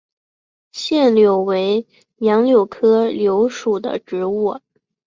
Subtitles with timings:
[0.71, 1.85] 腺柳为
[2.17, 4.59] 杨柳科柳属的植物。